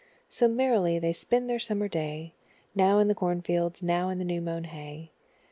So 0.29 0.47
merrily 0.47 0.97
they 0.97 1.13
spend 1.13 1.47
their 1.47 1.59
summer 1.59 1.87
day, 1.87 2.33
Now 2.73 2.97
in 2.97 3.07
the 3.07 3.13
cornfields, 3.13 3.83
now 3.83 4.09
the 4.15 4.25
new 4.25 4.41
mown 4.41 4.63
hay. 4.63 5.11